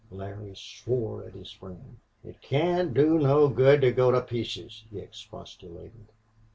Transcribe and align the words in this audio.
Larry 0.09 0.55
swore 0.55 1.23
at 1.25 1.35
his 1.35 1.51
friend. 1.51 1.97
"It 2.25 2.41
can't 2.41 2.91
do 2.91 3.19
no 3.19 3.47
good 3.49 3.81
to 3.81 3.91
go 3.91 4.09
to 4.11 4.21
pieces," 4.21 4.83
he 4.89 4.97
expostulated. 4.97 6.07